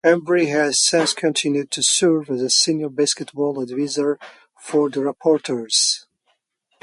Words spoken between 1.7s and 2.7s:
serve as